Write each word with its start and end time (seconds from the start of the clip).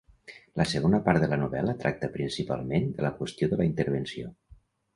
La 0.61 0.65
segona 0.71 0.99
part 1.07 1.21
de 1.23 1.29
la 1.33 1.37
novel·la 1.41 1.75
tracta 1.85 2.09
principalment 2.17 2.89
de 2.97 3.07
la 3.09 3.13
qüestió 3.21 3.53
de 3.53 3.61
la 3.63 3.71
intervenció. 3.71 4.35